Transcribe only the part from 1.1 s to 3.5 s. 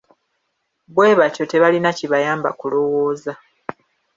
batyo tebalina kibayamba kulowooza.